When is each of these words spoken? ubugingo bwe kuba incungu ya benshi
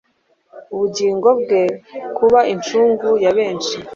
ubugingo 0.73 1.29
bwe 1.39 1.61
kuba 2.17 2.39
incungu 2.53 3.09
ya 3.23 3.31
benshi 3.37 3.75